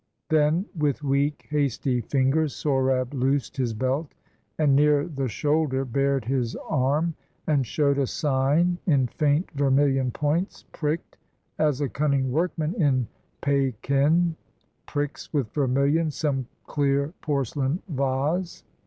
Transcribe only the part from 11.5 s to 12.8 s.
as a cunning workman,